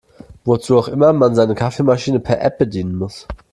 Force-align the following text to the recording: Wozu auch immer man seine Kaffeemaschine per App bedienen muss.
Wozu 0.45 0.77
auch 0.79 0.87
immer 0.87 1.13
man 1.13 1.35
seine 1.35 1.53
Kaffeemaschine 1.53 2.19
per 2.19 2.41
App 2.41 2.57
bedienen 2.57 2.95
muss. 2.95 3.27